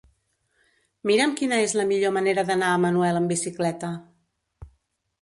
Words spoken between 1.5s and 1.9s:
és la